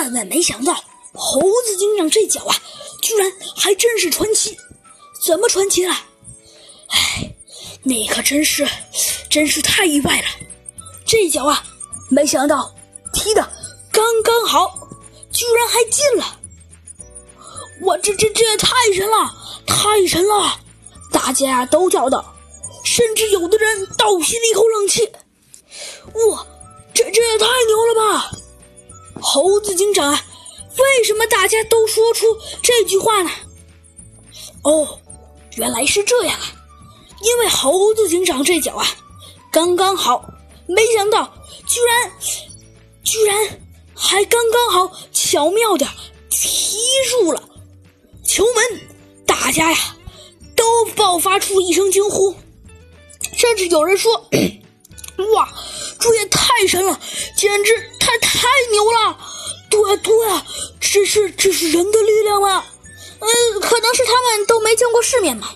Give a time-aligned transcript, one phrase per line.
[0.00, 0.72] 万万没想到，
[1.12, 2.56] 猴子警长这脚啊，
[3.02, 4.56] 居然还真是传奇！
[5.22, 5.92] 怎么传奇了？
[6.88, 7.34] 哎，
[7.82, 8.66] 那可真是，
[9.28, 10.24] 真是太意外了！
[11.04, 11.62] 这脚啊，
[12.08, 12.74] 没想到
[13.12, 13.46] 踢的
[13.92, 14.88] 刚刚好，
[15.30, 16.40] 居然还进了！
[17.82, 19.34] 哇，这这这也太神了，
[19.66, 20.58] 太神了！
[21.12, 22.34] 大家都叫道，
[22.84, 25.12] 甚至有的人倒吸了一口冷气。
[26.30, 26.46] 哇，
[26.94, 28.30] 这这也太牛了吧！
[29.20, 30.24] 猴子警长啊，
[30.76, 32.26] 为什么大家都说出
[32.62, 33.30] 这句话呢？
[34.62, 34.98] 哦，
[35.56, 36.46] 原来是这样啊！
[37.22, 38.86] 因为猴子警长这脚啊，
[39.50, 40.24] 刚刚好，
[40.66, 41.32] 没想到
[41.66, 42.12] 居然
[43.02, 43.60] 居然
[43.94, 45.86] 还刚刚好，巧妙的
[46.30, 46.78] 踢
[47.12, 47.42] 入了
[48.24, 48.80] 球门。
[49.26, 49.96] 大家呀，
[50.54, 52.34] 都爆发出一声惊呼，
[53.36, 54.28] 甚至有人说
[55.34, 55.48] ：“哇，
[55.98, 57.00] 这也太神了，
[57.36, 57.89] 简直
[58.70, 59.18] 牛了！”
[59.70, 60.44] 对对啊，
[60.80, 62.64] 这是这是人的力量吗？
[63.20, 65.54] 嗯，可能是他们都没见过世面吧，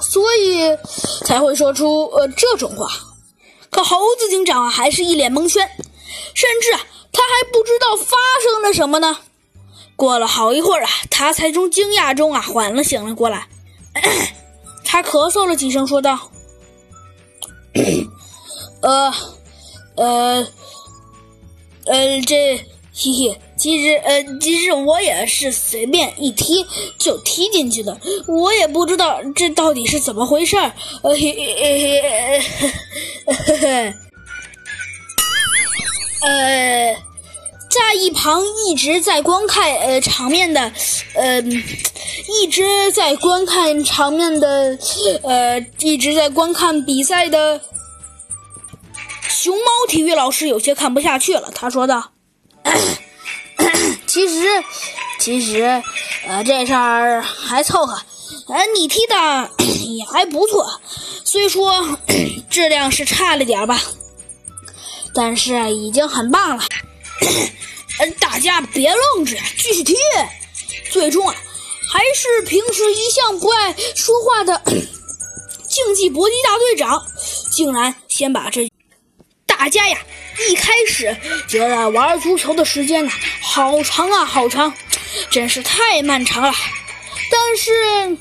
[0.00, 0.76] 所以
[1.24, 2.88] 才会说出呃这种话。
[3.70, 5.70] 可猴子警长啊，还是一脸蒙圈，
[6.34, 6.80] 甚至啊，
[7.12, 9.18] 他还不知道发生了什么呢。
[9.94, 13.46] 过了好一会儿啊，他才从惊讶中啊缓了醒了过来。
[14.84, 16.18] 他咳嗽了几声，说道
[18.80, 19.12] ：“呃，
[19.96, 20.46] 呃，
[21.88, 22.56] 呃，这
[22.94, 26.64] 嘿嘿，其实呃，其实我也是随便一踢
[26.98, 30.70] 就踢进去的，我也不知道这到底是怎么回事儿。
[31.02, 32.02] 呃嘿嘿嘿
[33.56, 33.94] 嘿，
[36.22, 36.94] 呃，
[37.70, 40.72] 在一旁一直在观看呃场面的，
[41.14, 41.42] 呃。”
[42.30, 44.76] 一直在观看场面的，
[45.22, 47.58] 呃，一直在观看比赛的
[49.40, 52.10] 熊猫体育老师有些看不下去了，他说道
[54.04, 54.64] ：“其实，
[55.20, 55.80] 其实，
[56.26, 58.02] 呃，这事儿还凑合，
[58.48, 59.48] 呃，你踢的
[59.86, 60.80] 也还不错，
[61.24, 61.96] 虽说
[62.50, 63.80] 质量是差了点吧，
[65.14, 66.64] 但是已经很棒了。
[68.00, 69.94] 呃，大家别愣着，继续踢，
[70.90, 71.34] 最终啊。”
[71.90, 77.06] 还是平时一向不爱说话的竞技搏击大队长，
[77.52, 78.68] 竟然先把这
[79.58, 79.98] 大家呀，
[80.48, 81.14] 一开始
[81.48, 83.10] 觉得玩足球的时间呢，
[83.42, 84.72] 好长啊，好长，
[85.30, 86.54] 真是太漫长了。
[87.30, 88.16] 但是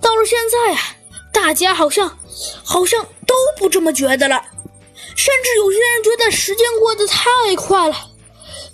[0.00, 0.96] 到了现在啊，
[1.32, 2.16] 大家好像
[2.62, 4.44] 好像都不这么觉得了，
[5.16, 7.24] 甚至有些人觉得时间过得太
[7.56, 7.96] 快了，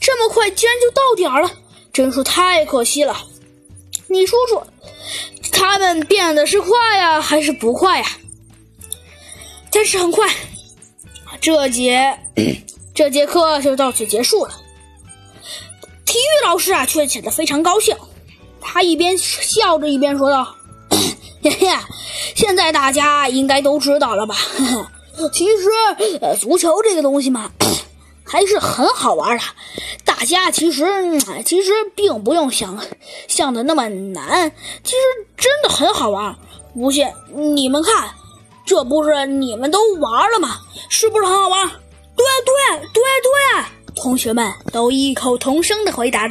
[0.01, 1.51] 这么快竟然就到点了，
[1.93, 3.17] 真是太可惜了。
[4.09, 4.67] 你说说，
[5.53, 8.07] 他们变得是快呀，还是不快呀？
[9.71, 10.29] 但是很快，
[11.41, 12.19] 这节
[12.95, 14.53] 这节课就到此结束了。
[16.05, 17.97] 体育老师啊，却显得非常高兴。
[18.61, 20.55] 他一边笑着一边说道
[21.43, 21.69] ：“嘿嘿，
[22.35, 24.37] 现在大家应该都知道了吧？
[25.33, 25.69] 其实，
[26.21, 27.51] 呃，足球这个东西嘛。
[28.25, 29.45] ”还是很好玩的，
[30.07, 30.87] 大家其实
[31.45, 32.79] 其实并不用想
[33.29, 34.51] 想的那么难，
[34.83, 34.97] 其实
[35.37, 36.35] 真的很好玩。
[36.73, 37.07] 不信
[37.55, 38.11] 你们看，
[38.73, 40.57] 这不是你们都玩了吗？
[40.89, 41.69] 是不是很好玩？
[42.17, 46.31] 对对对对，同学们都异口同声的回答道。